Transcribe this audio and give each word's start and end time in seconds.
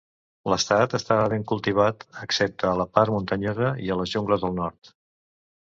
L'estat 0.51 0.95
estava 0.99 1.27
ben 1.33 1.43
cultivat 1.51 2.07
excepte 2.25 2.71
a 2.71 2.73
la 2.81 2.89
part 2.99 3.15
muntanyosa 3.17 3.71
i 3.89 3.93
a 3.93 3.99
les 4.01 4.15
jungles 4.17 4.49
al 4.51 4.61
nord. 4.63 4.95